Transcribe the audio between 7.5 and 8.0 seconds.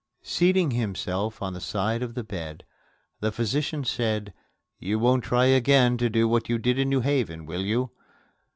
you?"